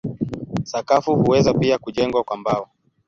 [0.63, 2.67] Sakafu huweza pia kujengwa kwa mbao.